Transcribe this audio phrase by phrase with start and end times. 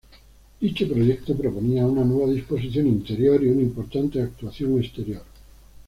[0.59, 5.21] Dicho proyecto proponía una nueva disposición interior y una importante actuación exterior.